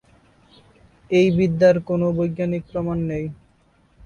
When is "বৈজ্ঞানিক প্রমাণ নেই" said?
2.17-3.25